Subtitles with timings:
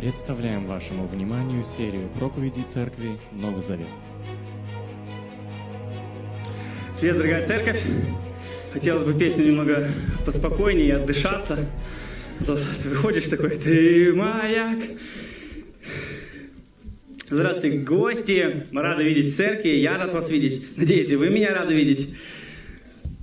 [0.00, 3.88] Представляем вашему вниманию серию проповедей Церкви Новый Завет.
[7.00, 7.82] Привет, дорогая церковь!
[8.72, 9.90] Хотелось бы песню немного
[10.24, 11.66] поспокойнее отдышаться.
[12.38, 14.78] Ты выходишь такой, ты маяк.
[17.28, 18.66] Здравствуйте, гости!
[18.70, 20.76] Мы рады видеть в церкви, я рад вас видеть.
[20.76, 22.14] Надеюсь, и вы меня рады видеть.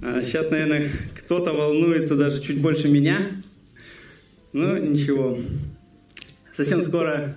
[0.01, 3.27] Сейчас, наверное, кто-то волнуется даже чуть больше меня.
[4.51, 5.37] Ну, ничего.
[6.55, 7.35] Совсем скоро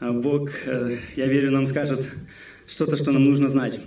[0.00, 2.08] а, Бог, э, я верю, нам скажет
[2.66, 3.78] что-то, что нам нужно знать.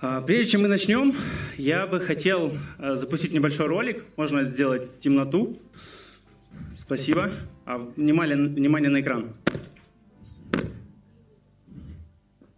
[0.00, 1.14] А, прежде чем мы начнем,
[1.58, 4.02] я бы хотел э, запустить небольшой ролик.
[4.16, 5.60] Можно сделать темноту.
[6.74, 7.32] Спасибо.
[7.66, 9.34] А, внимание, внимание на экран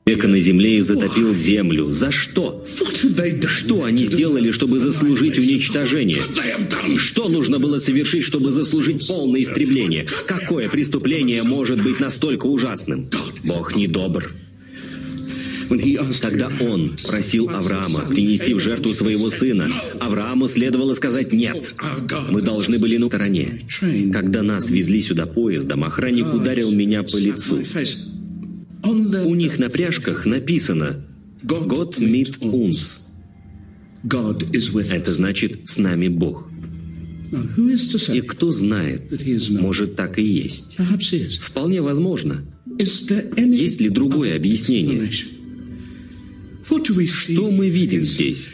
[0.06, 1.90] человека на земле и затопил землю.
[1.90, 2.64] За что?
[3.46, 6.20] Что они сделали, чтобы заслужить уничтожение?
[6.98, 10.06] Что нужно было совершить, чтобы заслужить полное истребление?
[10.26, 13.08] Какое преступление может быть настолько ужасным?
[13.44, 14.30] Бог недобр.
[16.20, 19.72] Тогда он просил Авраама принести в жертву своего сына.
[19.98, 21.74] Аврааму следовало сказать «нет».
[22.30, 23.62] Мы должны были на стороне.
[24.12, 27.62] Когда нас везли сюда поездом, охранник ударил меня по лицу.
[28.84, 31.06] У них на пряжках написано
[31.42, 33.00] «God meet uns».
[34.92, 36.48] Это значит «с нами Бог».
[38.12, 39.10] И кто знает,
[39.50, 40.76] может так и есть.
[41.40, 42.44] Вполне возможно.
[42.78, 45.10] Есть ли другое объяснение?
[46.70, 48.50] Что мы видим здесь?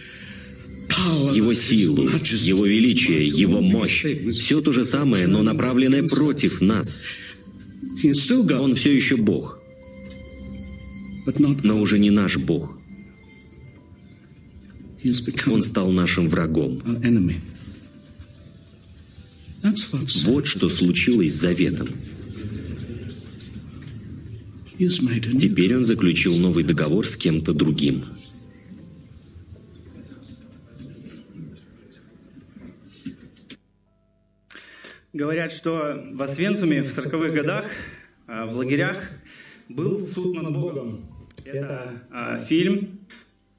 [1.35, 4.07] Его силу, Его величие, Его мощь.
[4.33, 7.03] Все то же самое, но направленное против нас.
[8.05, 9.60] Он все еще Бог
[11.63, 12.79] но уже не наш Бог.
[15.47, 16.83] Он стал нашим врагом.
[20.25, 21.89] Вот что случилось с Заветом.
[24.79, 28.05] Теперь он заключил новый договор с кем-то другим.
[35.13, 37.67] Говорят, что в Освенцуме в 40-х годах
[38.27, 39.11] а, в лагерях
[39.71, 41.07] был суд над Богом.
[41.45, 43.01] Это а, фильм,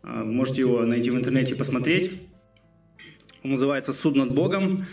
[0.03, 2.21] а, можете его найти в интернете и посмотреть.
[3.43, 4.85] Он называется «Суд над Богом».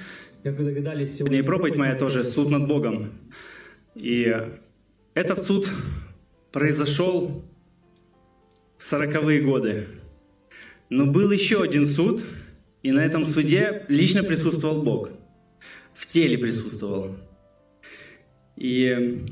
[0.43, 3.11] Как вы догадались, сегодня и проповедь моя тоже «Суд над Богом».
[3.95, 4.35] И
[5.15, 5.69] этот суд
[6.53, 7.45] произошел
[8.79, 9.89] в сороковые годы.
[10.89, 12.25] Но был еще один суд,
[12.83, 15.11] и на этом суде лично присутствовал Бог.
[15.95, 17.17] В теле присутствовал.
[18.57, 19.25] И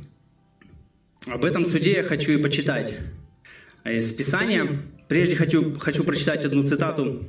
[1.26, 2.94] об этом суде я хочу и почитать
[3.84, 4.82] из Писания.
[5.08, 7.22] Прежде хочу, хочу прочитать одну цитату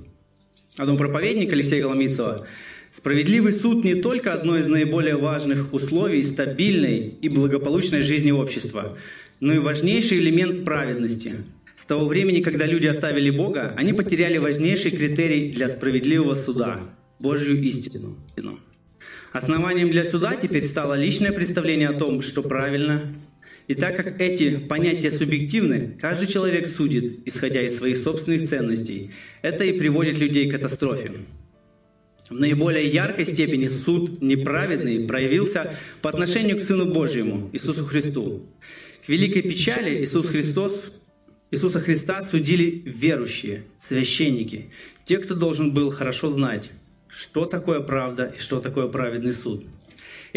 [0.78, 2.48] одного проповедника Алексея Голомицева.
[2.92, 8.98] «Справедливый суд не только одно из наиболее важных условий стабильной и благополучной жизни общества,
[9.40, 11.36] но и важнейший элемент праведности.
[11.76, 16.80] С того времени, когда люди оставили Бога, они потеряли важнейший критерий для справедливого суда–
[17.20, 18.18] Божью истину.
[19.34, 23.04] Основанием для суда теперь стало личное представление о том, что правильно
[23.68, 29.12] и так как эти понятия субъективны, каждый человек судит, исходя из своих собственных ценностей.
[29.42, 31.12] Это и приводит людей к катастрофе.
[32.30, 38.46] В наиболее яркой степени суд неправедный проявился по отношению к Сыну Божьему, Иисусу Христу.
[39.06, 40.94] К великой печали Иисус Христос,
[41.52, 44.70] Иисуса Христа судили верующие, священники,
[45.06, 46.70] те, кто должен был хорошо знать,
[47.08, 49.66] что такое правда и что такое праведный суд.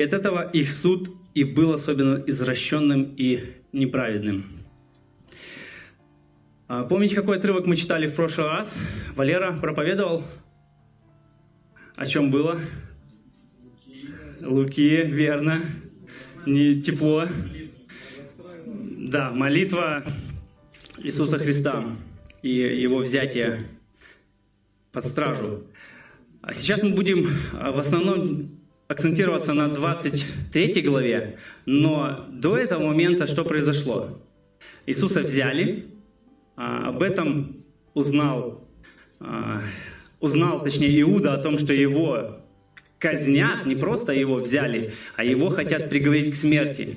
[0.01, 4.47] И от этого их суд и был особенно извращенным и неправедным.
[6.69, 8.75] А, помните, какой отрывок мы читали в прошлый раз?
[9.15, 10.25] Валера проповедовал.
[11.97, 12.59] О чем было?
[14.41, 15.61] Луки, верно.
[16.47, 17.27] Не тепло.
[18.65, 20.03] Да, молитва
[20.97, 21.85] Иисуса Христа
[22.41, 23.67] и его взятие
[24.93, 25.67] под стражу.
[26.41, 28.60] А сейчас мы будем а, в основном
[28.91, 34.21] акцентироваться на 23 главе, но до этого момента что произошло?
[34.85, 35.87] Иисуса взяли,
[36.57, 37.63] а, об этом
[37.95, 38.69] узнал,
[39.21, 39.63] а,
[40.19, 42.41] узнал, точнее, Иуда о том, что его
[42.99, 46.97] казнят, не просто его взяли, а его хотят приговорить к смерти.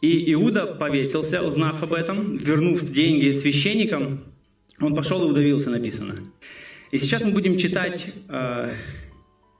[0.00, 4.24] И Иуда повесился, узнав об этом, вернув деньги священникам,
[4.80, 6.20] он пошел и удавился, написано.
[6.90, 8.72] И сейчас мы будем читать а,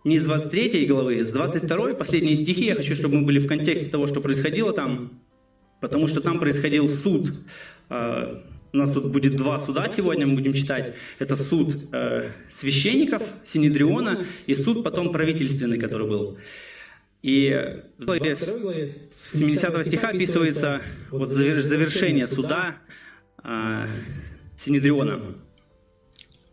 [0.09, 2.65] не с 23 главы, с 22 последние стихи.
[2.67, 5.21] Я хочу, чтобы мы были в контексте того, что происходило там,
[5.81, 7.33] потому что там происходил суд.
[7.89, 10.95] А, у нас тут будет два суда сегодня, мы будем читать.
[11.19, 16.39] Это суд э, священников, Синедриона, и суд потом правительственный, который был.
[17.23, 17.51] И
[17.99, 18.19] в
[19.25, 22.77] 70 стиха описывается вот завершение суда
[23.39, 23.87] а,
[24.57, 25.35] Синедриона.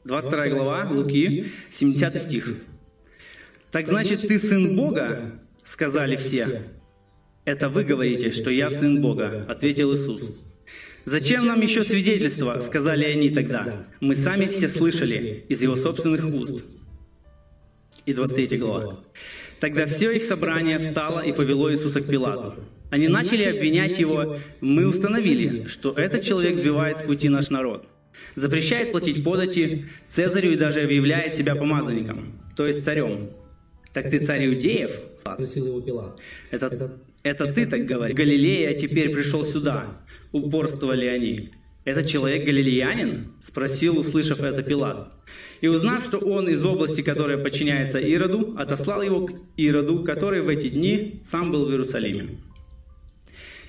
[0.06, 2.56] 22 глава Луки, 70 стих.
[3.76, 5.34] «Так значит, ты сын Бога?»—
[5.66, 6.62] сказали все.
[7.44, 10.32] «Это вы говорите, что я сын Бога»,— ответил Иисус.
[11.04, 13.86] «Зачем нам еще свидетельство?»— сказали они тогда.
[14.00, 16.64] «Мы сами все слышали из его собственных уст».
[18.06, 19.02] И 23 глава.
[19.60, 22.54] Тогда все их собрание встало и повело Иисуса к Пилату.
[22.92, 24.38] Они начали обвинять его.
[24.62, 27.90] Мы установили, что этот человек сбивает с пути наш народ.
[28.36, 33.32] Запрещает платить подати Цезарю и даже объявляет себя помазанником, то есть царем.
[33.96, 34.92] Так ты царь иудеев?
[35.16, 36.20] Спросил его Пилат.
[36.52, 38.18] Это, это ты так говоришь.
[38.18, 40.02] Галилея теперь пришел сюда.
[40.34, 41.52] Упорствовали они.
[41.86, 45.14] «Этот человек галилеянин?»– спросил, услышав это Пилат.
[45.62, 50.50] И узнав, что он из области, которая подчиняется Ироду, отослал его к Ироду, который в
[50.50, 52.40] эти дни сам был в Иерусалиме.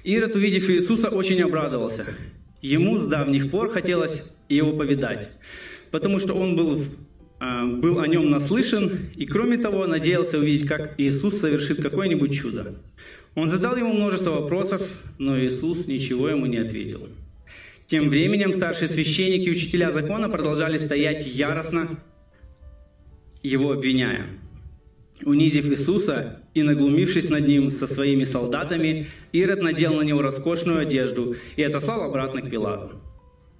[0.02, 2.06] Ирод, увидев Иисуса, очень обрадовался.
[2.62, 5.28] Ему с давних пор хотелось его повидать,
[5.90, 6.84] потому что он был,
[7.38, 12.76] был о нем наслышан, и кроме того, надеялся увидеть, как Иисус совершит какое-нибудь чудо.
[13.34, 14.82] Он задал ему множество вопросов,
[15.18, 17.08] но Иисус ничего ему не ответил.
[17.86, 22.00] Тем временем старшие священники и учителя закона продолжали стоять яростно,
[23.42, 24.26] его обвиняя.
[25.24, 31.36] Унизив Иисуса и наглумившись над ним со своими солдатами, Ирод надел на него роскошную одежду
[31.56, 33.00] и отослал обратно к Пилату.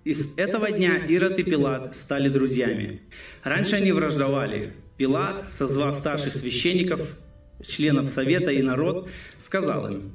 [0.06, 3.00] И с этого дня Ирод и Пилат стали друзьями.
[3.43, 4.73] Раньше они враждовали.
[4.97, 7.00] Пилат, созвав старших священников,
[7.67, 9.08] членов совета и народ,
[9.44, 10.12] сказал им,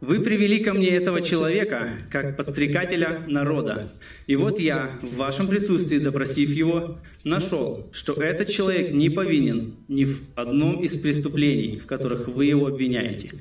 [0.00, 3.92] вы привели ко мне этого человека, как подстрекателя народа.
[4.28, 10.04] И вот я, в вашем присутствии, допросив его, нашел, что этот человек не повинен ни
[10.04, 13.32] в одном из преступлений, в которых вы его обвиняете.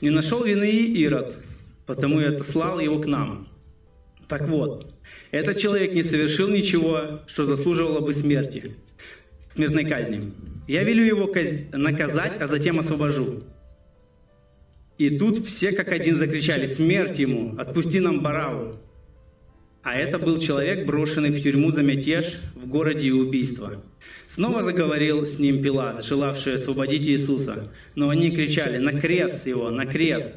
[0.00, 1.36] Не нашел вины и Ирод,
[1.84, 3.48] потому я отослал его к нам.
[4.28, 4.94] Так вот,
[5.30, 8.76] этот человек не совершил ничего, что заслуживало бы смерти,
[9.48, 10.32] смертной казни.
[10.66, 11.58] Я велю его каз...
[11.72, 13.42] наказать, а затем освобожу.
[14.96, 17.54] И тут все как один закричали «Смерть ему!
[17.58, 18.76] Отпусти нам Бараву!»
[19.82, 23.82] А это был человек, брошенный в тюрьму за мятеж в городе и убийство.
[24.28, 27.70] Снова заговорил с ним Пилат, желавший освободить Иисуса.
[27.94, 29.70] Но они кричали «На крест его!
[29.70, 30.34] На крест!»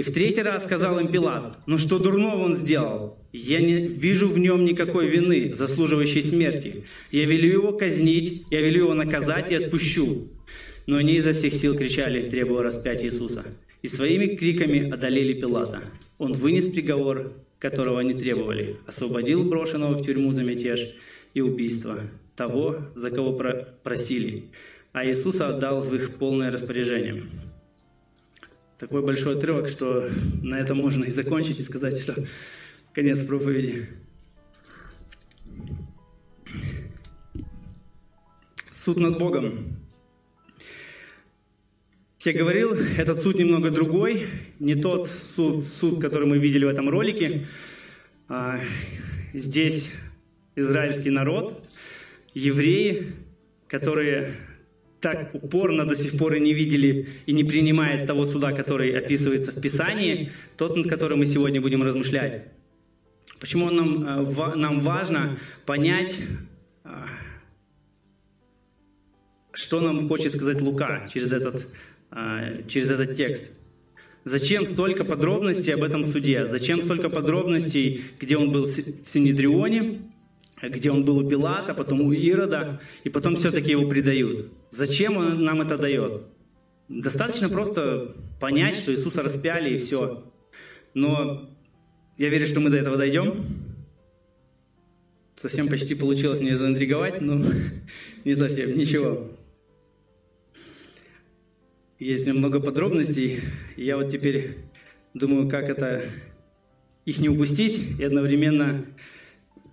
[0.00, 3.18] И в третий раз сказал им Пилат, «Ну что дурного он сделал?
[3.34, 6.84] Я не вижу в нем никакой вины, заслуживающей смерти.
[7.12, 10.28] Я велю его казнить, я велю его наказать и отпущу».
[10.86, 13.44] Но они изо всех сил кричали, требуя распять Иисуса
[13.82, 15.82] и своими криками одолели Пилата.
[16.16, 20.94] Он вынес приговор, которого они требовали, освободил брошенного в тюрьму за мятеж
[21.34, 22.00] и убийство,
[22.36, 24.44] того, за кого про просили,
[24.94, 27.24] а Иисуса отдал в их полное распоряжение.
[28.80, 30.08] Такой большой отрывок, что
[30.42, 32.24] на этом можно и закончить, и сказать, что
[32.94, 33.88] конец проповеди.
[38.72, 39.76] Суд над Богом.
[42.20, 44.28] Я говорил, этот суд немного другой,
[44.58, 47.48] не тот суд, суд, который мы видели в этом ролике.
[48.28, 48.60] А,
[49.34, 49.92] здесь
[50.56, 51.68] израильский народ,
[52.32, 53.12] евреи,
[53.68, 54.36] которые
[55.00, 59.52] так упорно до сих пор и не видели и не принимают того суда, который описывается
[59.52, 62.48] в Писании, тот, над которым мы сегодня будем размышлять.
[63.40, 66.18] Почему нам, а, нам важно понять,
[66.84, 67.06] а,
[69.52, 71.66] что нам хочет сказать Лука через этот
[72.10, 73.44] а, через этот текст.
[74.24, 76.44] Зачем столько подробностей об этом суде?
[76.44, 80.02] Зачем столько подробностей, где он был в Синедрионе,
[80.62, 84.52] где он был у Пилата, потом у Ирода, и потом все-таки его предают?
[84.70, 86.24] Зачем он нам это дает?
[86.88, 90.24] Достаточно просто понять, что Иисуса распяли и все.
[90.92, 91.48] Но
[92.18, 93.34] я верю, что мы до этого дойдем.
[95.36, 97.42] Совсем почти получилось мне заинтриговать, но
[98.24, 99.30] не совсем, ничего.
[101.98, 103.42] Есть много подробностей,
[103.76, 104.56] и я вот теперь
[105.14, 106.04] думаю, как это
[107.04, 108.84] их не упустить и одновременно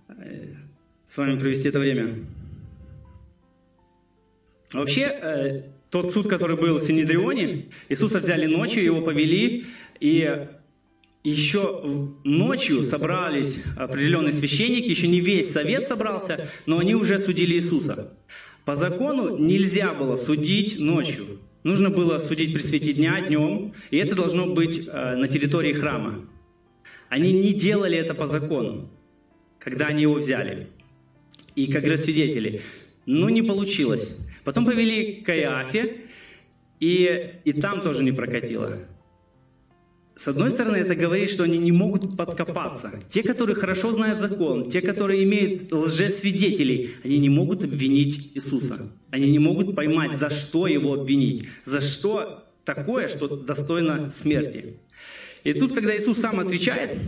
[0.08, 0.54] э,
[1.08, 2.16] с вами провести это время.
[4.74, 9.64] Вообще, э, тот суд, который был в Синедрионе, Иисуса взяли ночью, его повели,
[10.00, 10.46] и
[11.24, 18.12] еще ночью собрались определенные священники, еще не весь совет собрался, но они уже судили Иисуса.
[18.66, 21.40] По закону нельзя было судить ночью.
[21.62, 26.26] Нужно было судить при свете дня, днем, и это должно быть э, на территории храма.
[27.08, 28.90] Они не делали это по закону,
[29.58, 30.68] когда они его взяли.
[31.58, 32.60] И как же свидетели.
[33.04, 34.16] Ну, не получилось.
[34.44, 36.02] Потом повели к Каиафе,
[36.78, 38.78] И, и там тоже не прокатило.
[40.14, 42.92] С одной стороны, это говорит, что они не могут подкопаться.
[43.10, 48.92] Те, которые хорошо знают закон, те, которые имеют лжесвидетелей, они не могут обвинить Иисуса.
[49.10, 54.76] Они не могут поймать, за что его обвинить, за что такое, что достойно смерти.
[55.42, 56.98] И тут, когда Иисус сам отвечает,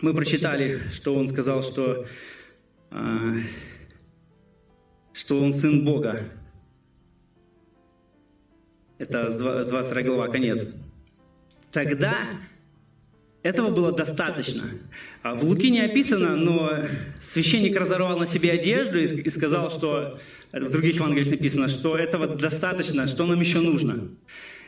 [0.00, 2.06] мы прочитали, что он сказал, что,
[2.90, 3.40] э,
[5.12, 6.20] что он сын Бога.
[8.98, 10.66] Это 22 глава, конец.
[11.72, 12.14] Тогда
[13.42, 14.64] этого было достаточно.
[15.22, 16.84] А в Луки не описано, но
[17.22, 20.18] священник разорвал на себе одежду и сказал, что
[20.52, 24.08] в других Евангелиях написано, что этого достаточно, что нам еще нужно.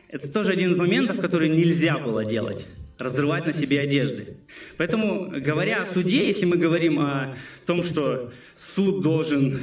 [0.08, 2.66] Это тоже один из моментов, который нельзя было делать
[2.98, 4.36] разрывать на себе одежды.
[4.76, 7.36] Поэтому, говоря о суде, если мы говорим о
[7.66, 9.60] том, что суд должен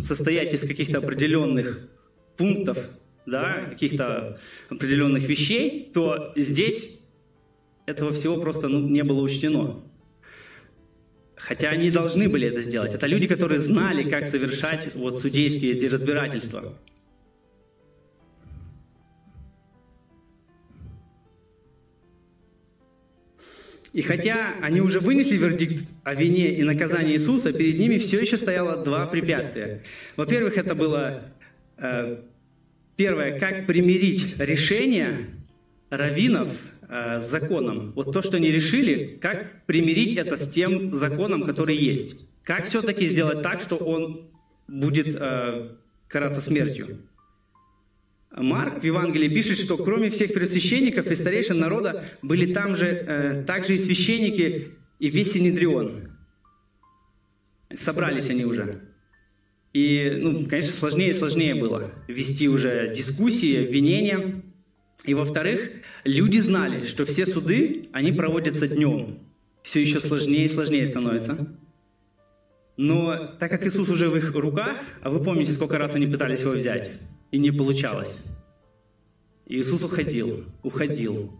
[0.00, 1.88] состоять из каких-то определенных
[2.36, 2.78] пунктов,
[3.26, 6.98] да, каких-то определенных вещей, то здесь
[7.86, 9.82] этого всего просто ну, не было учтено.
[11.36, 12.94] Хотя они должны были это сделать.
[12.94, 16.76] Это люди, которые знали, как совершать вот судейские эти разбирательства.
[23.98, 28.36] И хотя они уже вынесли вердикт о вине и наказании Иисуса, перед ними все еще
[28.36, 29.82] стояло два препятствия.
[30.16, 31.24] Во-первых, это было
[31.78, 32.18] э,
[32.94, 35.30] Первое, как примирить решение
[35.90, 36.52] раввинов
[36.88, 37.90] э, с законом.
[37.96, 42.24] Вот то, что они решили, как примирить это с тем законом, который есть.
[42.44, 44.28] Как все-таки сделать так, что он
[44.68, 45.70] будет э,
[46.06, 46.98] караться смертью.
[48.30, 53.44] Марк в Евангелии пишет, что кроме всех первосвященников и старейшин народа были там же э,
[53.46, 56.10] также и священники и весь Синедрион.
[57.74, 58.80] Собрались они уже.
[59.72, 64.42] И, ну, конечно, сложнее и сложнее было вести уже дискуссии, обвинения.
[65.04, 65.70] И, во-вторых,
[66.04, 69.20] люди знали, что все суды, они проводятся днем.
[69.62, 71.56] Все еще сложнее и сложнее становится.
[72.78, 76.40] Но так как Иисус уже в их руках, а вы помните, сколько раз они пытались
[76.40, 76.92] его взять,
[77.30, 78.16] и не получалось.
[79.44, 81.30] Иисус уходил, уходил,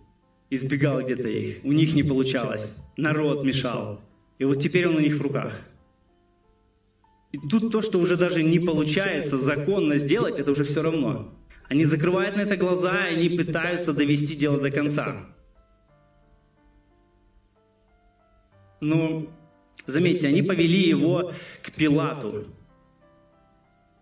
[0.50, 4.02] избегал где-то их, у них не получалось, народ мешал.
[4.38, 5.54] И вот теперь он у них в руках–
[7.32, 11.34] и тут то, что уже даже не получается законно сделать, это уже все равно.
[11.68, 15.26] Они закрывают на это глаза, и они пытаются довести дело до конца.
[18.80, 19.26] Но,
[19.86, 21.32] заметьте, они повели его
[21.62, 22.46] к Пилату.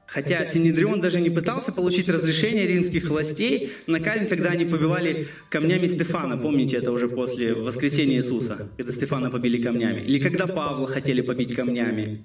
[0.06, 5.86] Хотя Синедрион даже не пытался получить разрешение римских властей на казнь, когда они побивали камнями
[5.86, 6.38] Стефана.
[6.38, 10.00] Помните, это уже после воскресения Иисуса, когда Стефана побили камнями.
[10.00, 12.24] Или когда Павла хотели побить камнями.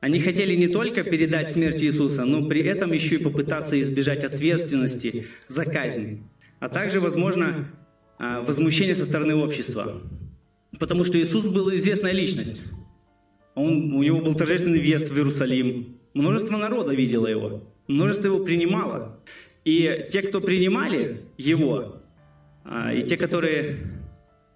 [0.00, 5.28] Они хотели не только передать смерть Иисуса, но при этом еще и попытаться избежать ответственности
[5.48, 6.22] за казнь,
[6.60, 7.70] а также, возможно,
[8.18, 10.02] а, возмущение со стороны общества.
[10.78, 12.62] Потому что Иисус был известная личность.
[13.54, 15.98] Он, у него был торжественный въезд в Иерусалим.
[16.14, 17.62] Множество народа видело его.
[17.86, 19.20] Множество его принимало.
[19.64, 22.02] И те, кто принимали его,
[22.64, 23.78] а, и те, которые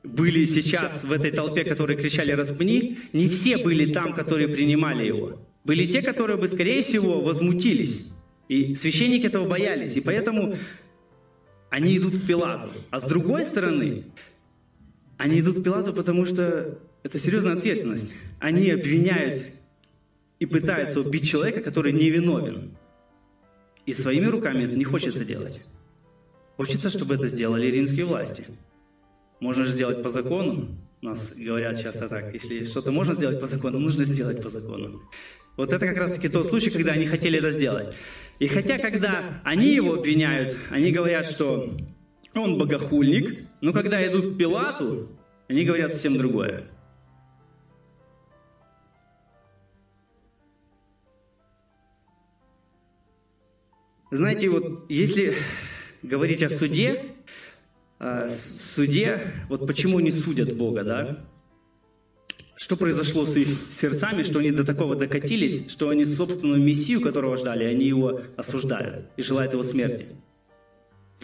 [0.03, 5.41] были сейчас в этой толпе, которые кричали «распни», не все были там, которые принимали его.
[5.65, 8.11] Были те, которые бы, скорее всего, возмутились.
[8.49, 9.97] И священники этого боялись.
[9.97, 10.55] И поэтому
[11.71, 12.71] они идут к Пилату.
[12.91, 14.05] А с другой стороны,
[15.19, 18.15] они идут к Пилату, потому что это серьезная ответственность.
[18.39, 19.45] Они обвиняют
[20.39, 22.71] и пытаются убить человека, который невиновен.
[23.85, 25.61] И своими руками это не хочется делать.
[26.57, 28.47] Хочется, чтобы это сделали римские власти.
[29.41, 30.69] Можно же сделать по закону.
[31.03, 35.01] Нас говорят часто так, если что-то можно сделать по закону, нужно сделать по закону.
[35.57, 37.95] Вот это как раз-таки тот случай, когда они хотели это сделать.
[38.39, 41.77] И хотя, когда они его обвиняют, они говорят, что
[42.35, 45.09] он богохульник, но когда идут к Пилату,
[45.49, 46.69] они говорят совсем другое.
[54.11, 55.37] Знаете, вот если
[56.03, 57.15] говорить о суде,
[57.99, 58.29] э,
[58.75, 61.25] суде, вот почему не судят Бога, да?
[62.57, 67.37] Что произошло с их сердцами, что они до такого докатились, что они собственную мессию, которого
[67.37, 70.09] ждали, они его осуждают и желают его смерти.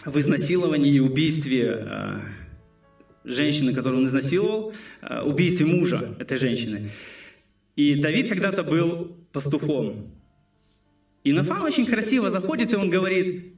[0.03, 2.19] В изнасиловании и убийстве э,
[3.23, 6.89] женщины, которую он изнасиловал, э, убийстве мужа этой женщины.
[7.75, 10.11] И Давид когда-то был пастухом.
[11.23, 13.53] И Нафан очень красиво заходит, и он говорит,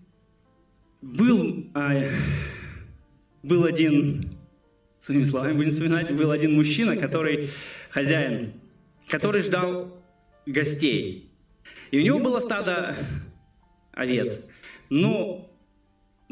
[1.01, 2.11] был, э,
[3.43, 4.21] был один,
[4.99, 7.49] своими словами будем вспоминать, был один мужчина, который
[7.89, 8.53] хозяин,
[9.09, 10.01] который ждал
[10.45, 11.31] гостей.
[11.91, 12.95] И у него было стадо
[13.91, 14.41] овец.
[14.89, 15.46] Но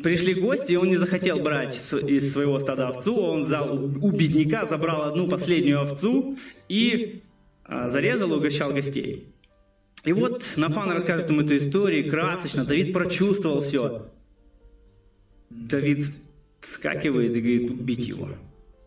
[0.04, 4.66] Пришли гости, и он не захотел брать из своего стада овцу, он взял у бедняка,
[4.66, 6.38] забрал одну последнюю овцу
[6.68, 7.22] и
[7.64, 9.34] а, зарезал и угощал гостей.
[10.04, 14.12] И вот Нафан расскажет им эту историю красочно, Давид прочувствовал все.
[15.50, 16.08] Давид
[16.60, 18.30] вскакивает и говорит, убить его.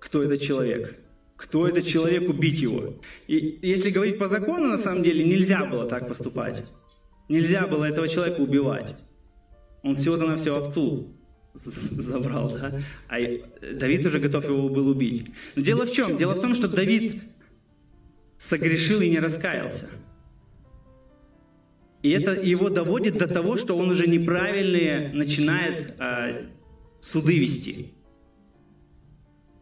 [0.00, 0.98] Кто этот человек?
[1.36, 2.94] Кто этот человек, убить его?
[3.28, 6.64] И если говорить по закону, на самом деле, нельзя было так поступать.
[7.28, 8.96] Нельзя было этого человека убивать.
[9.82, 11.12] Он всего-то на всю овцу
[11.54, 12.82] забрал, да?
[13.08, 13.18] А
[13.74, 15.30] Давид уже готов его был убить.
[15.56, 16.16] Но дело в чем?
[16.16, 17.22] Дело в том, что Давид
[18.36, 19.88] согрешил и не раскаялся.
[22.02, 26.30] И это его доводит до того, что он уже неправильные начинает а,
[27.00, 27.92] суды вести.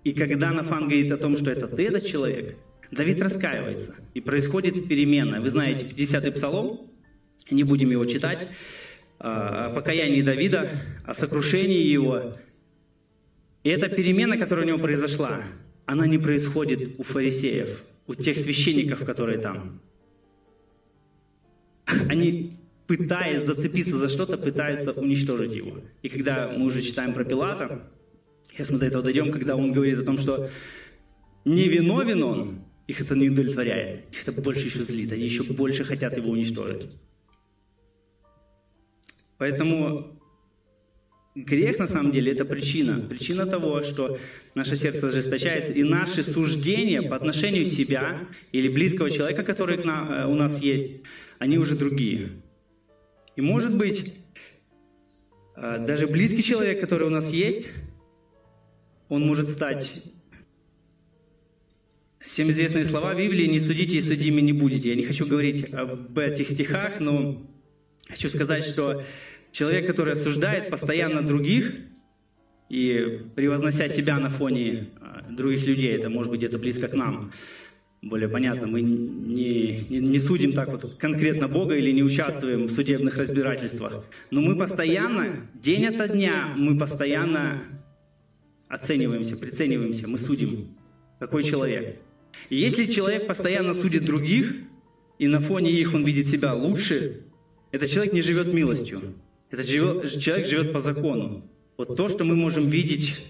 [0.05, 2.59] И когда Нафан говорит о том, что это ты этот человек,
[2.91, 3.95] Давид раскаивается.
[4.15, 5.41] И происходит перемена.
[5.41, 6.91] Вы знаете, 50-й псалом,
[7.51, 8.49] не будем его читать,
[9.19, 10.71] о покаянии Давида,
[11.05, 12.37] о сокрушении его.
[13.63, 15.43] И эта перемена, которая у него произошла,
[15.87, 19.81] она не происходит у фарисеев, у тех священников, которые там.
[22.09, 25.81] Они, пытаясь зацепиться за что-то, пытаются уничтожить его.
[26.03, 27.89] И когда мы уже читаем про Пилата,
[28.51, 30.51] сейчас мы до этого дойдем, когда он говорит о том, что
[31.45, 35.85] не виновен он, их это не удовлетворяет, их это больше еще злит, они еще больше
[35.85, 36.91] хотят его уничтожить.
[39.39, 40.21] Поэтому
[41.35, 43.01] грех, на самом деле, это причина.
[43.01, 44.19] Причина того, что
[44.55, 50.61] наше сердце ожесточается, и наши суждения по отношению себя или близкого человека, который у нас
[50.61, 51.03] есть,
[51.39, 52.31] они уже другие.
[53.37, 54.15] И может быть,
[55.57, 57.69] э, даже близкий человек, который у нас есть,
[59.09, 60.03] он может стать
[62.27, 64.89] Всем известные слова Библии «Не судите и судими не будете».
[64.89, 67.41] Я не хочу говорить об этих стихах, но
[68.09, 69.03] Хочу сказать, что
[69.51, 71.75] человек, который осуждает постоянно других
[72.69, 77.33] и превознося себя на фоне а, других людей, это может быть где-то близко к нам,
[78.03, 82.71] более понятно, мы не, не, не судим так вот конкретно Бога или не участвуем в
[82.71, 87.63] судебных разбирательствах, но мы постоянно, день ото дня, мы постоянно
[88.69, 90.69] оцениваемся, прицениваемся, мы судим,
[91.19, 91.97] какой человек.
[92.51, 94.55] И если человек постоянно судит других,
[95.19, 97.23] и на фоне их он видит себя лучше,
[97.77, 99.15] этот человек не живет милостью.
[99.51, 101.45] Этот человек живет по закону.
[101.77, 103.27] Вот то, что мы можем видеть,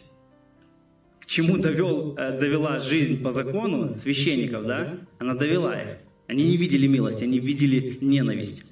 [1.18, 5.98] к чему довел, э, довела жизнь по закону священников, да, она довела их.
[6.28, 8.64] Они не видели милость, они видели ненависть.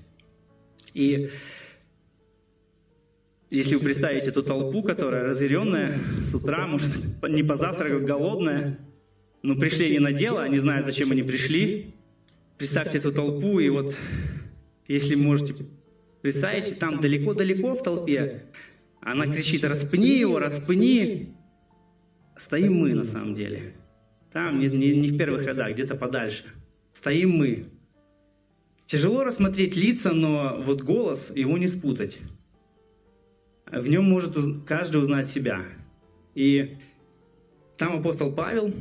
[0.92, 1.30] И
[3.50, 6.90] если вы представите эту толпу, которая разъяренная, с утра, может,
[7.22, 8.78] не позавтракав, голодная,
[9.42, 11.94] но пришли они на дело, они знают, зачем они пришли.
[12.58, 13.96] Представьте эту толпу, и вот
[14.86, 15.54] если можете
[16.22, 18.44] представить, там далеко-далеко в толпе,
[19.00, 21.34] она кричит, распни его, распни.
[22.36, 23.74] Стоим мы на самом деле.
[24.32, 26.44] Там, не, не, не в первых рядах, где-то подальше.
[26.92, 27.66] Стоим мы.
[28.86, 32.18] Тяжело рассмотреть лица, но вот голос, его не спутать.
[33.70, 35.64] В нем может каждый узнать себя.
[36.34, 36.76] И
[37.76, 38.72] там апостол Павел,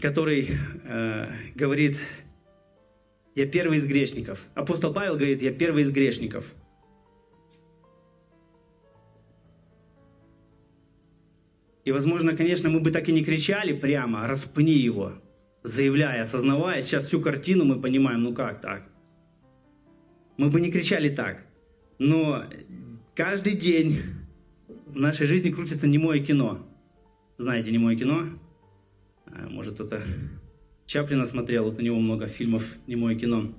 [0.00, 0.48] который
[0.84, 1.98] э, говорит,
[3.36, 4.44] я первый из грешников.
[4.54, 6.46] Апостол Павел говорит, я первый из грешников.
[11.84, 15.12] И, возможно, конечно, мы бы так и не кричали прямо, распни его,
[15.62, 16.82] заявляя, осознавая.
[16.82, 18.88] Сейчас всю картину мы понимаем, ну как так?
[20.38, 21.44] Мы бы не кричали так.
[21.98, 22.44] Но
[23.14, 24.00] каждый день
[24.86, 26.66] в нашей жизни крутится немое кино.
[27.36, 28.30] Знаете немое кино?
[29.26, 30.02] А, может, это
[30.86, 33.52] Чаплина смотрел, вот у него много фильмов «Немое кино».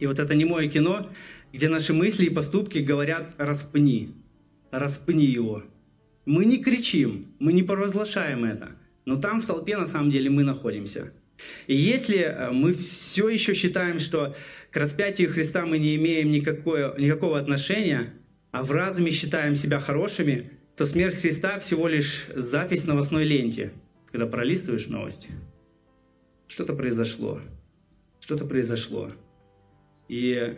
[0.00, 1.08] И вот это немое кино,
[1.52, 4.12] где наши мысли и поступки говорят «распни»,
[4.72, 5.62] «распни его».
[6.26, 8.72] Мы не кричим, мы не провозглашаем это,
[9.04, 11.12] но там в толпе на самом деле мы находимся.
[11.66, 14.34] И если э, мы все еще считаем, что
[14.70, 18.14] к распятию Христа мы не имеем никакое, никакого отношения,
[18.50, 23.72] а в разуме считаем себя хорошими, то смерть Христа всего лишь запись в новостной ленте,
[24.10, 25.28] когда пролистываешь новости–
[26.46, 27.40] что-то произошло.
[28.20, 29.08] Что-то произошло.
[30.08, 30.56] И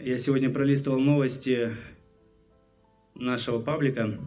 [0.00, 1.72] я сегодня пролистывал новости
[3.14, 4.18] нашего паблика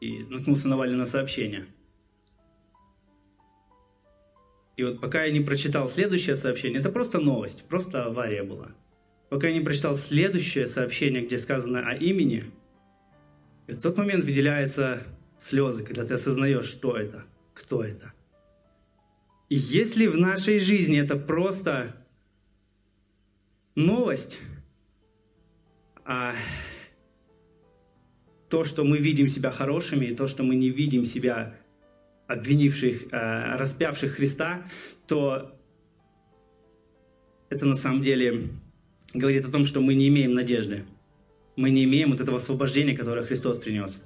[0.00, 1.66] и наткнулся на Валина сообщение.
[4.76, 8.68] И вот пока я не прочитал следующее сообщение, это просто новость, просто авария была.
[9.28, 12.44] Пока я не прочитал следующее сообщение, где сказано о имени,
[13.68, 15.06] в тот момент выделяются
[15.38, 18.12] слезы, когда ты осознаешь, что это, кто это–
[19.50, 21.96] и если в нашей жизни это просто
[23.74, 24.38] новость,
[26.04, 26.36] а
[28.48, 31.56] то, что мы видим себя хорошими, и то, что мы не видим себя
[32.28, 34.68] обвинивших, э, распявших Христа,
[35.08, 35.58] то
[37.48, 38.50] это на самом деле
[39.12, 40.84] говорит о том, что мы не имеем надежды.
[41.56, 44.00] Мы не имеем вот этого освобождения, которое Христос принес.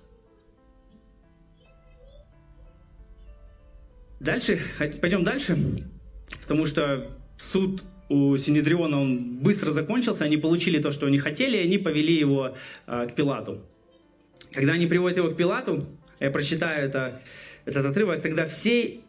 [4.20, 4.60] Дальше,
[5.00, 5.58] пойдем дальше,
[6.42, 11.60] потому что суд у Синедриона он быстро закончился, они получили то, что они хотели, и
[11.60, 13.62] они повели его э, к Пилату.
[14.52, 15.86] Когда они приводят его к Пилату,
[16.20, 17.20] я прочитаю это,
[17.64, 19.00] этот отрывок, тогда все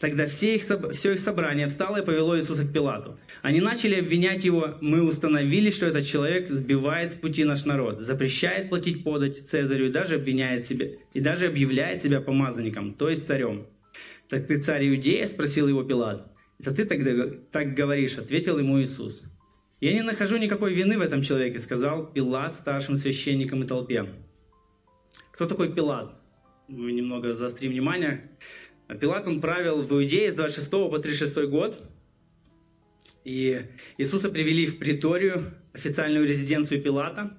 [0.00, 3.18] Тогда все их, все их собрание встало и повело Иисуса к Пилату.
[3.42, 8.70] Они начали обвинять его, мы установили, что этот человек сбивает с пути наш народ, запрещает
[8.70, 13.66] платить подать Цезарю и даже обвиняет себя, и даже объявляет себя помазанником, то есть царем.
[14.30, 16.32] «Так ты царь Иудея?»– спросил его Пилат.
[16.60, 19.24] «Это ты тогда так говоришь?»– ответил ему Иисус.
[19.80, 24.06] «Я не нахожу никакой вины в этом человеке»,– сказал Пилат старшим священникам и толпе.
[25.32, 26.14] Кто такой Пилат?
[26.68, 28.30] Мы немного заострим внимание.
[29.00, 31.82] Пилат, он правил в Иудее с 26 по 36 год.
[33.24, 33.62] И
[33.98, 37.36] Иисуса привели в приторию, официальную резиденцию Пилата.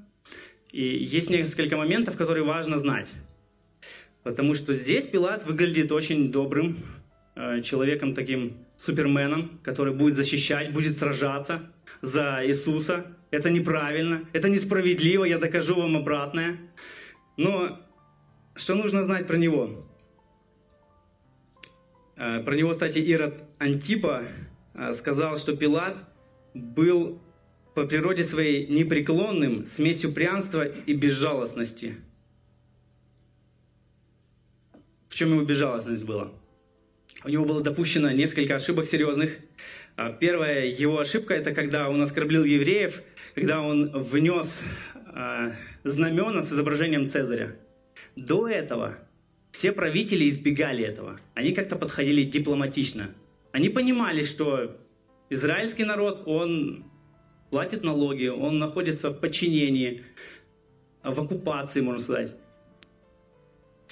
[0.71, 3.13] И есть несколько моментов, которые важно знать.
[4.23, 6.77] Потому что здесь Пилат выглядит очень добрым
[7.35, 13.17] э, человеком, таким суперменом, который будет защищать, будет сражаться за Иисуса.
[13.31, 16.59] Это неправильно, это несправедливо, я докажу вам обратное.
[17.37, 17.79] Но
[18.55, 19.87] что нужно знать про него?
[22.15, 24.23] Э, про него, кстати, Ирод Антипа
[24.75, 25.97] э, сказал, что Пилат
[26.53, 27.19] был
[27.73, 31.95] по природе своей непреклонным, смесью упрямства и безжалостности–
[35.11, 36.31] в чем его безжалостность была?
[37.25, 39.37] У него было допущено несколько ошибок серьезных.
[39.97, 43.03] А, первая его ошибка– это когда он оскорбил евреев,
[43.35, 44.61] когда он внес
[45.07, 45.51] а,
[45.83, 47.57] знамена с изображением Цезаря.
[48.15, 48.99] До этого
[49.51, 51.19] все правители избегали этого.
[51.33, 53.09] Они как-то подходили дипломатично.
[53.51, 54.77] Они понимали, что
[55.29, 56.85] израильский народ, он
[57.49, 60.05] платит налоги, он находится в подчинении,
[61.03, 62.33] в оккупации, можно сказать.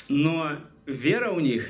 [0.07, 1.69] Но вера у них,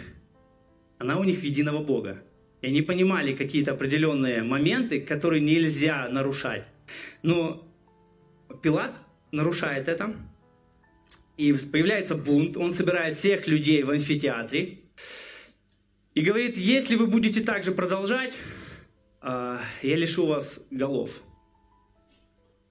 [0.97, 2.23] она у них в единого Бога.
[2.61, 6.65] И они понимали какие-то определенные моменты, которые нельзя нарушать.
[7.23, 7.65] Но
[8.61, 8.95] Пилат
[9.31, 10.15] нарушает это,
[11.37, 14.79] и появляется бунт, он собирает всех людей в амфитеатре
[16.13, 18.33] и говорит, если вы будете так же продолжать,
[19.21, 21.11] а, я лишу вас голов.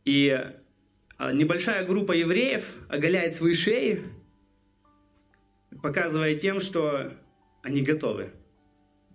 [0.05, 0.29] И
[1.17, 4.05] а, небольшая группа евреев оголяет свои шеи
[5.83, 7.13] показывая тем, что
[7.63, 8.31] они готовы.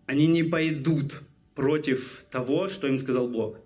[0.05, 1.21] Они не пойдут
[1.55, 3.57] против того, что им сказал Бог.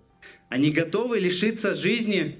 [0.48, 2.38] Они готовы лишиться жизни.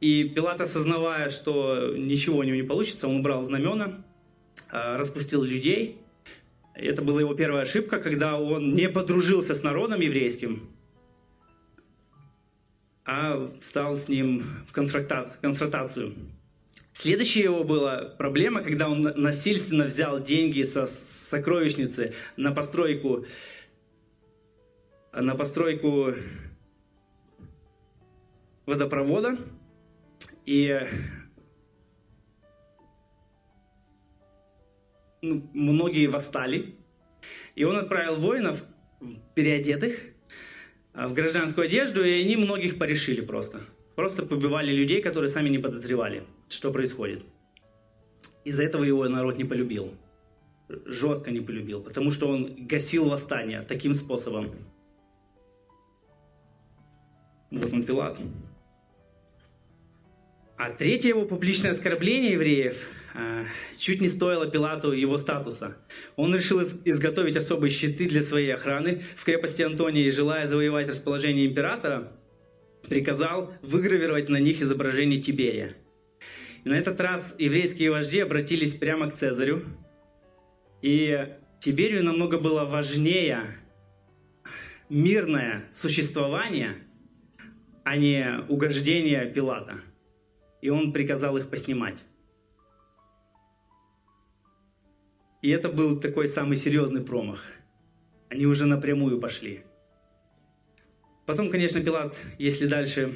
[0.00, 4.04] И Пилат, осознавая, что ничего у него не получится, он убрал знамена,
[4.70, 5.98] а, распустил людей.
[6.74, 10.68] Это была его первая ошибка, когда он не подружился с народом еврейским,
[13.04, 16.14] а стал с ним в конфронтацию.
[16.94, 23.26] Следующая его была проблема, когда он насильственно взял деньги со сокровищницы на постройку,
[25.12, 26.14] на постройку
[28.64, 29.36] водопровода.
[30.46, 30.80] И
[35.20, 36.76] ну, многие восстали.
[37.56, 38.62] И он отправил воинов
[39.34, 39.98] переодетых
[40.92, 43.62] в гражданскую одежду, и они многих порешили просто.
[43.96, 47.22] Просто побивали людей, которые сами не подозревали, что происходит.
[48.44, 49.94] Из-за этого его народ не полюбил.
[50.68, 54.50] Жестко не полюбил, потому что он гасил восстание таким способом.
[57.50, 58.18] Вот он Пилат.
[60.56, 62.76] А третье его публичное оскорбление евреев
[63.14, 63.44] а,
[63.78, 65.76] чуть не стоило Пилату его статуса.
[66.16, 71.46] Он решил изготовить особые щиты для своей охраны в крепости Антония и, желая завоевать расположение
[71.46, 72.12] императора,
[72.88, 75.74] приказал выгравировать на них изображение Тиберия.
[76.64, 79.64] На этот раз еврейские вожди обратились прямо к Цезарю.
[80.80, 81.28] И
[81.60, 83.58] Тиберию намного было важнее
[84.88, 86.78] мирное существование,
[87.84, 89.82] а не угождение Пилата.
[90.62, 92.02] И он приказал их поснимать.
[95.42, 97.44] И это был такой самый серьезный промах.
[98.30, 99.64] Они уже напрямую пошли.
[101.26, 103.12] Потом, конечно, Пилат, если дальше,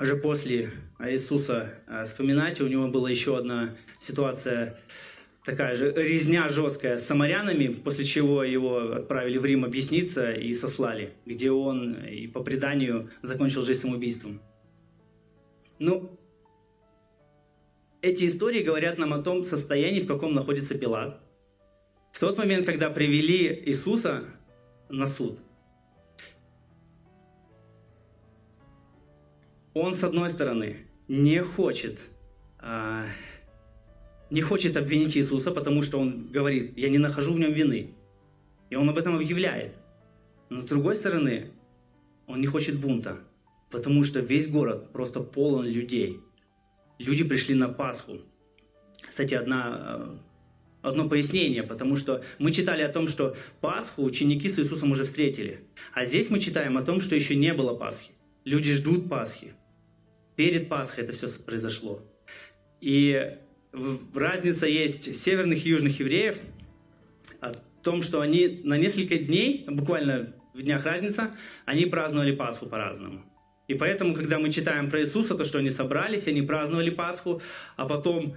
[0.00, 4.78] уже после Иисуса а, вспоминать, у него была еще одна ситуация,
[5.44, 11.14] такая же резня жесткая с самарянами, после чего его отправили в Рим объясниться и сослали,
[11.26, 14.40] где он и по преданию закончил жизнь самоубийством.
[15.78, 16.18] Ну,
[18.02, 21.20] эти истории говорят нам о том состоянии, в каком находится Пилат.
[22.12, 24.24] В тот момент, когда привели Иисуса
[24.88, 25.38] на суд.
[29.74, 31.98] Он, с одной стороны, не хочет,
[32.58, 33.06] а,
[34.30, 37.94] не хочет обвинить Иисуса, потому что он говорит, я не нахожу в нем вины.
[38.70, 39.74] И он об этом объявляет.
[40.50, 41.50] Но с другой стороны,
[42.26, 43.18] он не хочет бунта,
[43.70, 46.20] потому что весь город просто полон людей.
[46.98, 48.18] Люди пришли на Пасху.
[49.00, 50.16] Кстати, одна, э,
[50.82, 55.60] одно пояснение, потому что мы читали о том, что Пасху ученики с Иисусом уже встретили.
[55.94, 58.12] А здесь мы читаем о том, что еще не было Пасхи.
[58.44, 59.54] Люди ждут Пасхи.
[60.36, 62.02] Перед Пасхой это все произошло.
[62.80, 63.36] И
[64.14, 66.38] разница есть северных и южных евреев
[67.40, 73.24] о том, что они на несколько дней, буквально в днях разница, они праздновали Пасху по-разному.
[73.68, 77.42] И поэтому, когда мы читаем про Иисуса, то, что они собрались, они праздновали Пасху,
[77.76, 78.36] а потом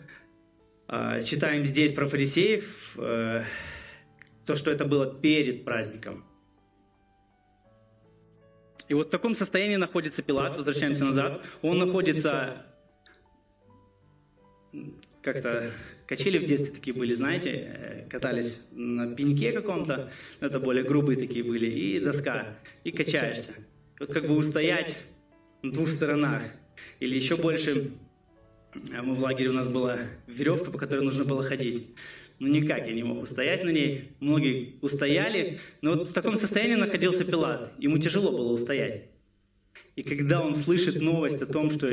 [0.90, 3.44] э, читаем здесь про фарисеев, э,
[4.46, 6.26] то, что это было перед праздником.
[8.88, 11.41] И вот в таком состоянии находится Пилат, возвращаемся назад.
[11.62, 12.65] Он находится
[15.22, 15.72] как-то
[16.08, 21.44] качели в детстве такие были, знаете, э, катались на пеньке каком-то, это более грубые такие
[21.44, 23.54] были, и доска, и качаешься.
[24.00, 24.98] Вот как бы устоять
[25.62, 26.44] на двух сторонах,
[27.00, 27.91] или еще больше,
[28.94, 31.88] а мы в лагере у нас была веревка, по которой нужно было ходить.
[32.42, 34.14] Ну никак я не мог устоять на ней.
[34.20, 37.72] Многие устояли, но вот в таком состоянии находился Пилат.
[37.78, 39.12] Ему тяжело было устоять.
[39.96, 41.88] И когда он слышит новость о том, что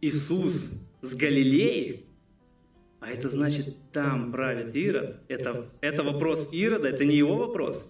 [0.00, 0.70] Иисус
[1.02, 2.04] с Галилеи,
[3.00, 5.16] а это значит, там правит Ирод.
[5.26, 7.84] Это, это вопрос Ирода, это не его вопрос.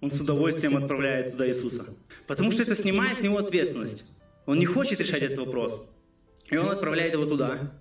[0.00, 1.94] Он с удовольствием отправляет туда Иисуса.
[2.26, 4.10] Потому что это снимает с него ответственность.
[4.46, 5.88] Он не хочет решать этот вопрос.
[6.50, 7.72] И он отправляет его туда.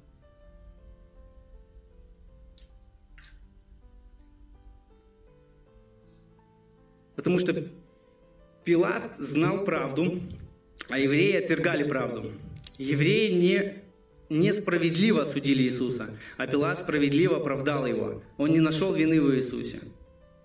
[7.15, 7.65] Потому что
[8.63, 10.19] Пилат знал правду,
[10.89, 12.31] а евреи отвергали правду.
[12.77, 13.81] Евреи не
[14.29, 18.23] несправедливо осудили Иисуса, а Пилат справедливо оправдал его.
[18.37, 19.81] Он не нашел вины в Иисусе.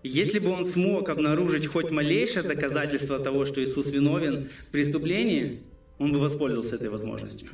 [0.02, 5.62] Если бы он смог обнаружить хоть малейшее доказательство того, что Иисус виновен в преступлении,
[5.98, 7.48] он бы воспользовался этой возможностью.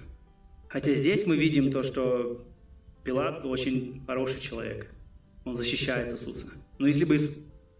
[0.68, 2.44] Хотя здесь мы видим то, что
[3.04, 4.90] Пилат очень хороший человек.
[5.44, 6.46] Он защищает Иисуса.
[6.78, 7.18] Но если бы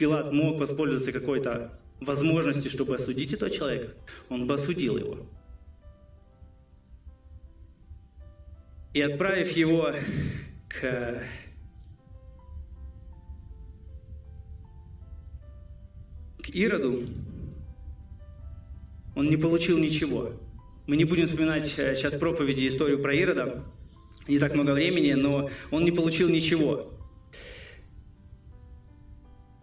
[0.03, 3.95] Пилат мог воспользоваться какой-то возможностью, чтобы осудить этого человека,
[4.29, 5.19] он бы осудил его.
[8.95, 9.95] И отправив его
[10.69, 11.23] к
[16.43, 17.05] к Ироду,
[19.15, 20.33] он не получил ничего.
[20.89, 23.63] Мы не будем вспоминать сейчас проповеди историю про Ирода,
[24.27, 26.92] не так много времени, но он не получил ничего.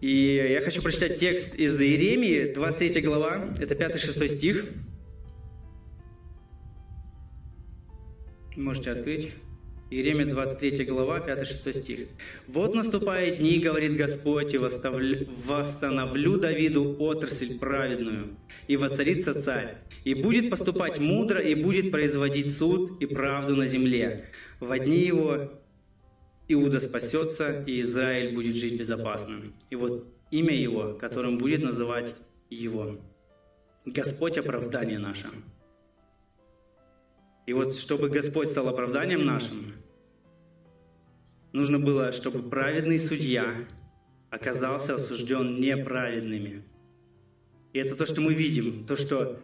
[0.01, 4.65] И я хочу прочитать текст из Иеремии, 23 глава, это 5-6 стих.
[8.55, 9.33] Можете открыть.
[9.91, 12.09] Иеремия 23 глава, 5-6 стих.
[12.47, 20.51] «Вот наступают дни, говорит Господь, и восстановлю Давиду отрасль праведную, и воцарится царь, и будет
[20.51, 24.29] поступать мудро, и будет производить суд и правду на земле.
[24.59, 25.58] В дни его
[26.49, 29.53] Иуда спасется, и Израиль будет жить безопасно.
[29.69, 32.15] И вот имя его, которым будет называть
[32.49, 32.99] его.
[33.85, 35.27] Господь оправдание наше».
[37.49, 39.73] И вот чтобы Господь стал оправданием нашим,
[41.51, 43.65] нужно было, чтобы праведный судья
[44.29, 46.63] оказался осужден неправедными.
[47.73, 49.39] И это то, что мы видим, то, что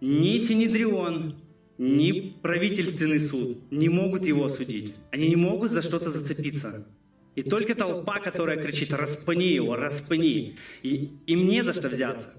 [0.00, 1.34] ни Синедрион,
[1.78, 4.94] ни правительственный суд не могут его осудить.
[5.10, 6.86] Они не могут за что-то зацепиться.
[7.34, 12.34] И только толпа, которая кричит «распани его, распани», и им не за что взяться.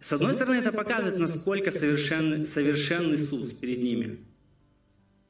[0.00, 4.20] С одной стороны, это показывает, насколько совершенный, совершенный суд перед ними.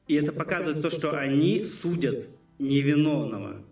[0.07, 2.27] И это показывает то, что они судят
[2.59, 3.65] невиновного.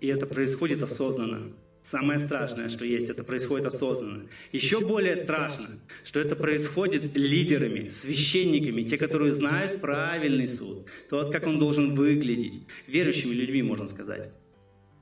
[0.00, 1.52] И это происходит осознанно.
[1.88, 4.26] Самое страшное, что есть, это происходит осознанно.
[4.50, 11.46] Еще более страшно, что это происходит лидерами, священниками, те, которые знают правильный суд, то как
[11.46, 14.32] он должен выглядеть, верующими людьми, можно сказать.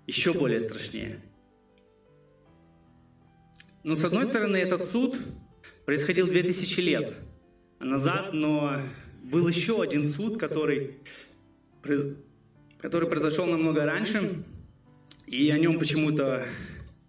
[0.07, 1.23] Еще более страшнее.
[3.83, 5.19] Но с одной стороны, этот суд
[5.87, 7.15] происходил 2000 лет
[7.81, 8.83] назад, но
[9.23, 10.99] был еще один суд, который,
[12.79, 14.45] который произошел намного раньше,
[15.27, 16.47] и о нем почему-то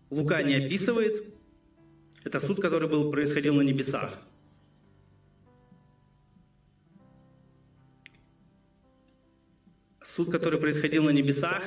[0.09, 1.25] Лука не описывает.
[2.23, 4.19] Это суд, который был, происходил на небесах.
[10.15, 11.63] суд, который происходил на небесах,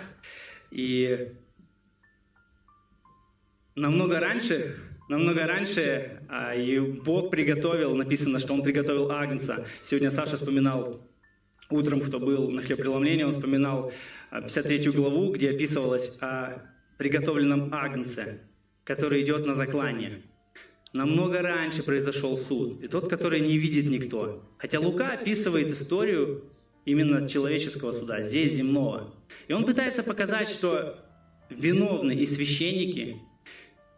[0.70, 1.32] и
[3.74, 4.76] намного раньше,
[5.08, 9.66] намного раньше а, и Бог приготовил, написано, что Он приготовил Агнца.
[9.82, 11.06] Сегодня Саша вспоминал
[11.68, 13.92] утром, кто был на хлебопреломлении, он вспоминал
[14.30, 16.62] 53 главу, где описывалось о
[16.98, 18.40] приготовленном Агнце,
[18.84, 20.22] который идет на заклание.
[20.92, 24.42] Намного раньше произошел суд, и тот, который не видит никто.
[24.58, 26.44] Хотя Лука описывает историю
[26.84, 29.14] именно человеческого суда, здесь земного.
[29.46, 30.98] И он пытается показать, что
[31.50, 33.20] виновны и священники,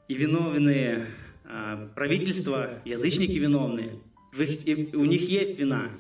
[0.09, 1.07] и виновные
[1.45, 4.01] э, правительства, язычники виновны.
[4.37, 5.91] Их, и у них есть вина.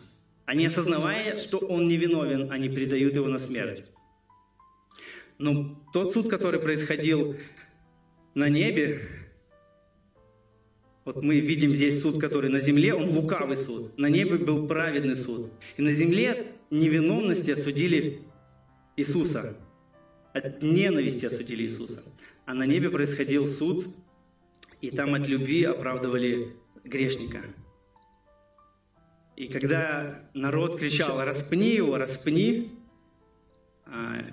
[0.45, 3.85] Они, осознавая, что он невиновен, они предают его на смерть.
[5.40, 7.35] Но тот суд, который происходил
[8.35, 9.00] на небе,
[11.07, 13.96] вот мы видим здесь суд, который на земле, он лукавый суд.
[13.96, 15.50] На небе был праведный суд.
[15.79, 18.20] И на земле невиновности осудили
[18.98, 19.57] Иисуса.
[20.35, 22.03] От ненависти осудили Иисуса.
[22.44, 23.87] А на небе происходил суд,
[24.83, 27.40] и там от любви оправдывали грешника.
[29.37, 32.72] И когда народ кричал «распни его, распни»,
[33.87, 34.26] а,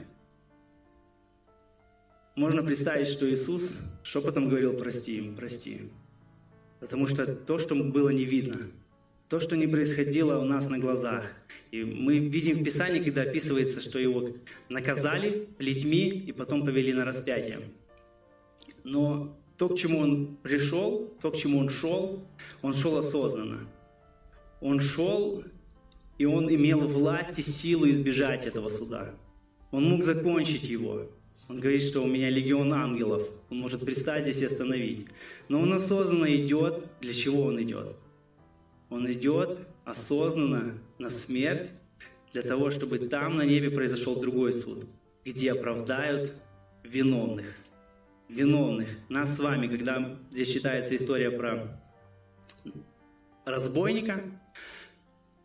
[2.37, 3.67] можно представить, что Иисус
[4.03, 5.89] шепотом говорил «прости им, прости».
[6.79, 8.61] Потому что то, что было не видно,
[9.27, 11.25] то, что не происходило у нас на глазах.
[11.71, 14.35] И мы видим в Писании, когда описывается, что его
[14.69, 17.59] наказали плетьми и потом повели на распятие.
[18.83, 22.23] Но то, к чему он пришел, то, к чему он шел,
[22.61, 23.67] он шел осознанно.
[24.61, 25.43] Он шел,
[26.19, 29.15] и он имел власть и силу избежать этого суда.
[29.71, 31.09] Он мог закончить его.
[31.47, 33.27] Он говорит, что у меня легион ангелов.
[33.49, 35.07] Он может пристать здесь и остановить.
[35.47, 36.83] Но он осознанно идет.
[36.99, 37.95] Для чего он идет?
[38.89, 41.71] Он идет осознанно на смерть,
[42.33, 44.85] для того, чтобы там на небе произошел другой суд,
[45.25, 46.33] где оправдают
[46.83, 47.55] виновных.
[48.27, 48.89] Виновных.
[49.09, 51.79] Нас с вами, когда здесь читается история про
[53.45, 54.21] разбойника,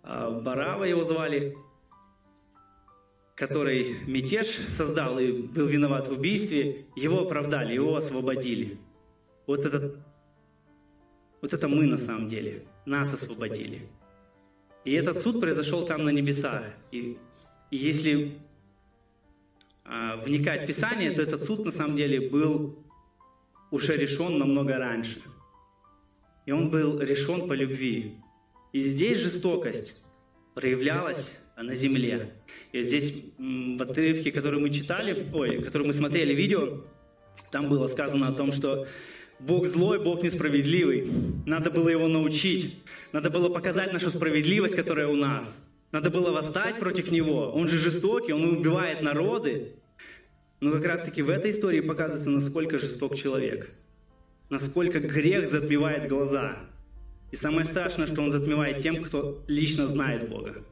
[0.02, 1.56] а, Барава его звали,
[3.34, 8.78] который мятеж создал и был виноват в убийстве, его оправдали, его освободили.
[9.46, 9.96] Вот это,
[11.40, 13.88] вот это мы на самом деле, нас освободили.
[14.84, 16.64] И этот суд произошел там на небесах.
[16.90, 17.16] И,
[17.70, 18.36] и если
[19.84, 22.78] а, вникать в Писание, то этот суд на самом деле был
[23.70, 25.22] уже решен намного раньше.
[26.46, 28.16] И он был решен по любви.
[28.72, 30.02] И здесь жестокость
[30.54, 32.32] проявлялась на земле.
[32.72, 36.82] И здесь в отрывке, который мы читали, ой, который мы смотрели видео,
[37.50, 38.86] там было сказано о том, что
[39.38, 41.10] Бог злой, Бог несправедливый.
[41.46, 42.76] Надо было его научить.
[43.12, 45.56] Надо было показать нашу справедливость, которая у нас.
[45.90, 47.50] Надо было восстать против него.
[47.52, 49.74] Он же жестокий, он убивает народы.
[50.60, 53.70] Но как раз таки в этой истории показывается, насколько жесток человек.
[54.48, 56.56] Насколько грех затмевает глаза.
[57.32, 60.64] И самое страшное, что он затмевает тем, кто лично знает Бога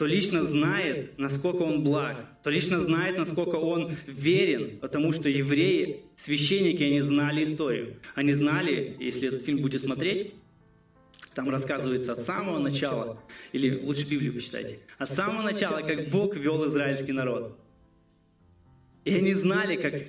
[0.00, 6.06] кто лично знает, насколько он благ, кто лично знает, насколько он верен, потому что евреи,
[6.16, 7.96] священники, они знали историю.
[8.14, 10.32] Они знали, если этот фильм будете смотреть,
[11.34, 13.22] там рассказывается от самого начала,
[13.52, 17.58] или лучше Библию почитайте, от самого начала, как Бог вел израильский народ.
[19.04, 20.02] И они знали, как,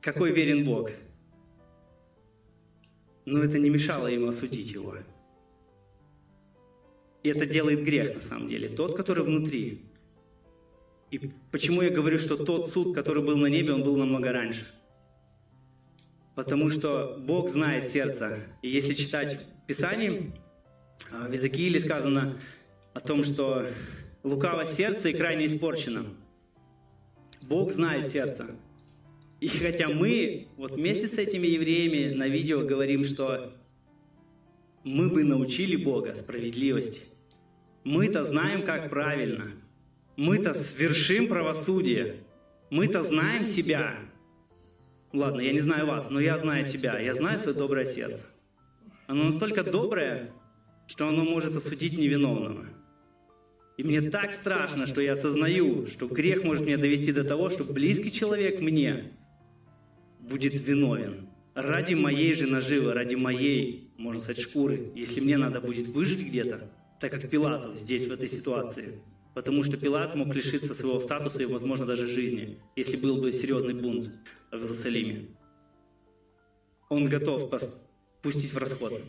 [0.00, 0.88] какой верен Бог.
[3.24, 4.96] Но это не мешало им осудить его.
[7.22, 9.82] И это делает грех на самом деле, тот, который внутри.
[11.10, 14.66] И почему я говорю, что тот суд, который был на небе, он был намного раньше?
[16.34, 18.40] Потому что Бог знает сердце.
[18.62, 20.32] И если читать Писание,
[21.10, 22.38] а, в Иезекииле сказано
[22.94, 23.66] о том, что
[24.22, 26.06] лукаво сердце и крайне испорчено.
[27.42, 28.56] Бог знает сердце.
[29.42, 33.52] И хотя мы вот вместе с этими евреями на видео говорим, что
[34.84, 37.00] мы бы научили Бога справедливости,
[37.82, 39.50] мы-то знаем, как правильно.
[40.16, 42.18] Мы-то свершим правосудие.
[42.70, 43.98] Мы-то знаем себя.
[45.12, 47.00] Ладно, я не знаю вас, но я знаю себя.
[47.00, 48.24] Я знаю свое доброе сердце.
[49.08, 50.30] Оно настолько доброе,
[50.86, 52.66] что оно может осудить невиновного.
[53.76, 57.64] И мне так страшно, что я осознаю, что грех может меня довести до того, что
[57.64, 59.10] близкий человек мне
[60.22, 61.28] будет виновен.
[61.54, 64.90] Ради моей же наживы, ради моей, можно сказать, шкуры.
[64.94, 69.02] Если мне надо будет выжить где-то, так как Пилату здесь, в этой ситуации.
[69.34, 73.74] Потому что Пилат мог лишиться своего статуса и, возможно, даже жизни, если был бы серьезный
[73.74, 74.10] бунт
[74.50, 75.28] в Иерусалиме.
[76.88, 77.50] Он готов
[78.22, 79.02] пустить в расход.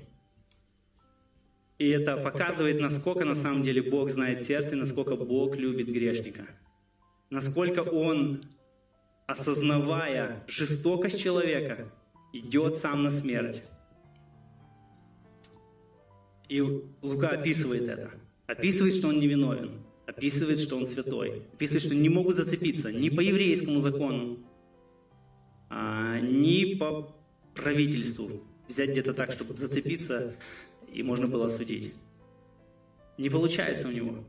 [1.78, 6.48] И это показывает, насколько на самом деле Бог знает сердце насколько Бог любит грешника.
[7.30, 8.44] насколько он,
[9.34, 11.92] осознавая жестокость человека,
[12.32, 13.64] идет сам на смерть.
[16.50, 16.62] И
[17.02, 18.12] Лука описывает это.
[18.48, 19.82] Описывает, что он невиновен.
[20.06, 21.44] Описывает, что он святой.
[21.54, 24.40] Описывает, что не могут зацепиться ни по еврейскому закону,
[25.70, 27.16] а, ни по
[27.56, 28.44] правительству.
[28.68, 30.36] Взять где-то так, чтобы зацепиться,
[30.92, 31.94] и можно было судить.
[33.18, 34.24] Не получается у него.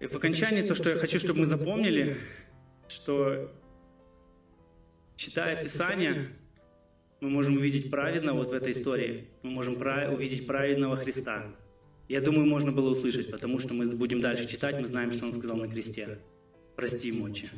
[0.00, 2.18] И в окончании то, что я хочу, чтобы мы запомнили,
[2.88, 3.52] что
[5.16, 6.28] читая Писание,
[7.20, 9.28] мы можем увидеть праведного вот в этой истории.
[9.42, 11.46] Мы можем увидеть праведного Христа.
[12.08, 15.32] Я думаю, можно было услышать, потому что мы будем дальше читать, мы знаем, что Он
[15.32, 16.20] сказал на кресте.
[16.76, 17.50] «Прости, мочи».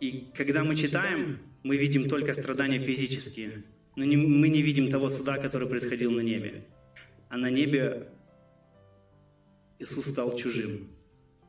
[0.00, 3.64] И когда мы читаем, мы видим только страдания физические,
[3.96, 6.64] но не, мы не видим того суда, который происходил на небе.
[7.28, 8.08] А на небе
[9.84, 10.88] Иисус стал чужим.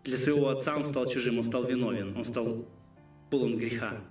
[0.04, 2.68] Для своего отца он стал чужим, он стал виновен, он стал
[3.32, 4.02] полон греха.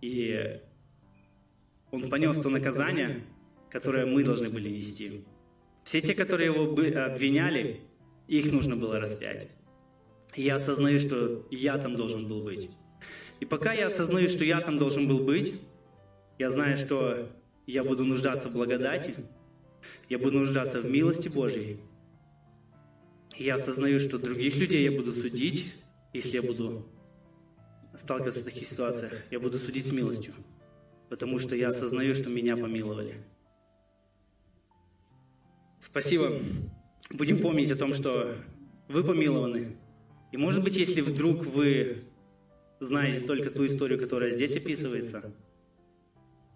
[0.00, 0.60] И
[1.90, 3.24] он понес то наказание,
[3.70, 5.24] которое мы должны были нести.
[5.82, 7.80] Все те, которые его обвиняли,
[8.28, 9.50] их нужно было распять.
[10.36, 12.70] И я осознаю, что я там должен был быть.
[13.40, 15.60] И пока я осознаю, что я там должен был быть,
[16.38, 17.28] я знаю, что
[17.66, 19.16] я буду нуждаться в благодати,
[20.08, 21.80] я буду нуждаться в милости Божьей,
[23.38, 25.72] я осознаю, что других людей я буду судить,
[26.12, 26.86] если я буду
[27.98, 29.12] сталкиваться в таких ситуациях.
[29.30, 30.34] Я буду судить с милостью,
[31.08, 33.16] потому что я осознаю, что меня помиловали.
[35.80, 36.38] Спасибо.
[37.10, 38.34] Будем помнить о том, что
[38.88, 39.76] вы помилованы.
[40.32, 42.04] И может быть, если вдруг вы
[42.80, 45.32] знаете только ту историю, которая здесь описывается,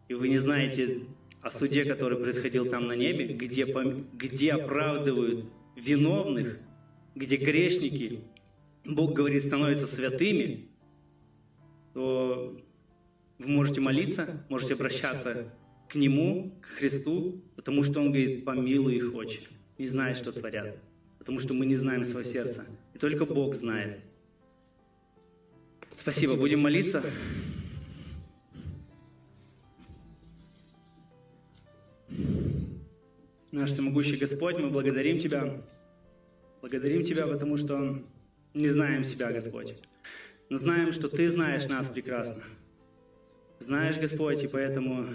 [0.09, 1.03] и вы не знаете
[1.43, 3.65] о суде, который происходил там на небе, где,
[4.15, 5.45] где оправдывают
[5.77, 6.59] виновных,
[7.19, 8.21] где грешники,
[8.85, 10.69] Бог говорит, становятся святыми,
[11.93, 12.57] то
[13.39, 15.53] вы можете молиться, можете обращаться
[15.89, 19.49] к Нему, к Христу, потому что Он говорит, помилуй их очень,
[19.79, 20.79] не зная, что творят,
[21.19, 22.65] потому что мы не знаем свое сердце,
[22.95, 24.01] и только Бог знает.
[25.99, 27.03] Спасибо, будем молиться.
[33.51, 35.61] Наш всемогущий Господь, мы благодарим Тебя
[36.61, 38.03] Благодарим Тебя, потому что
[38.55, 39.77] не знаем себя, Господь.
[40.51, 42.43] Но знаем, что Ты знаешь нас прекрасно.
[43.61, 45.07] Знаешь, Господь, и поэтому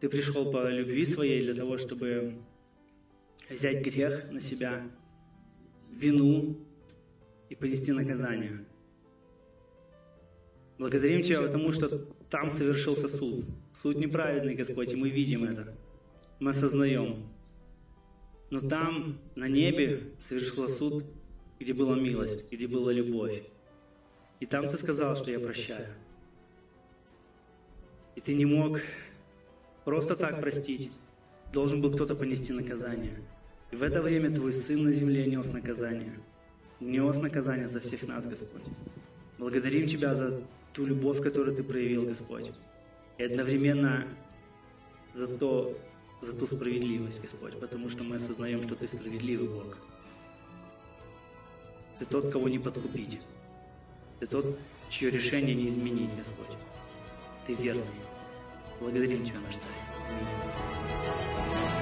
[0.00, 2.34] Ты пришел по любви Своей для того, чтобы
[3.50, 4.82] взять грех на себя,
[5.90, 6.56] вину
[7.48, 8.64] и понести наказание.
[10.78, 11.88] Благодарим Тебя, потому что
[12.30, 13.44] там совершился суд.
[13.72, 15.74] Суд неправедный, Господь, и мы видим это.
[16.38, 17.31] Мы осознаем.
[18.52, 21.04] Но там, на небе, совершился суд,
[21.58, 23.42] где была милость, где была любовь.
[24.40, 25.86] И там ты сказал, что я прощаю.
[28.14, 28.78] И ты не мог
[29.86, 30.92] просто так простить.
[31.50, 33.22] Должен был кто-то понести наказание.
[33.70, 36.20] И в это время твой сын на земле нес наказание.
[36.78, 38.66] Нес наказание за всех нас, Господь.
[39.38, 40.42] Благодарим Тебя за
[40.74, 42.52] ту любовь, которую Ты проявил, Господь.
[43.16, 44.06] И одновременно
[45.14, 45.74] за то,
[46.22, 49.76] за ту справедливость, Господь, потому что мы осознаем, что Ты справедливый Бог.
[51.98, 53.20] Ты тот, кого не подкупить.
[54.20, 54.58] Ты тот,
[54.88, 56.56] чье решение не изменить, Господь.
[57.46, 57.82] Ты верный.
[58.80, 59.66] Благодарим Тебя, наш Царь.
[60.08, 61.81] Аминь.